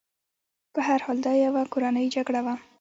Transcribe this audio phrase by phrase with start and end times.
[0.73, 2.55] په هر حال دا یوه کورنۍ جګړه وه.